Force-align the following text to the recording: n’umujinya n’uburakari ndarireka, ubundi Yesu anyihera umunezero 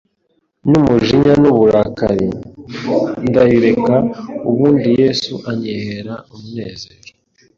n’umujinya 0.69 1.33
n’uburakari 1.41 2.27
ndarireka, 3.27 3.95
ubundi 4.49 4.87
Yesu 5.01 5.33
anyihera 5.49 6.13
umunezero 6.33 7.09